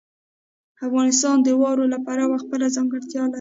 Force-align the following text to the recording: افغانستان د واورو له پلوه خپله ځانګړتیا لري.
افغانستان 0.87 1.37
د 1.41 1.47
واورو 1.61 1.91
له 1.93 1.97
پلوه 2.05 2.37
خپله 2.43 2.65
ځانګړتیا 2.75 3.23
لري. 3.25 3.29